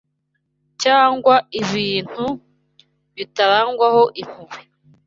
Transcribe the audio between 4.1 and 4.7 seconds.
impuhwe